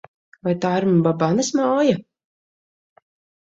Vai 0.45 0.53
tā 0.63 0.71
ir 0.79 0.87
Mbabanes 0.93 1.51
māja? 1.59 1.99